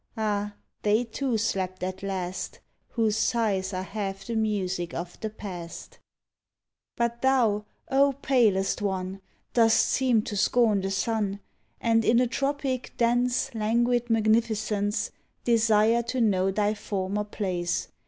[0.17, 2.59] Ah I they too slept at last,
[2.93, 6.05] Whose sighs are half the music of the Past I
[6.97, 9.17] But thou, O palest one I
[9.53, 11.39] Dost seem to scorn the sun.
[11.79, 13.53] And, in a tropic, dense.
[13.53, 15.11] Languid magnificence.
[15.43, 17.89] Desire to know thy former place.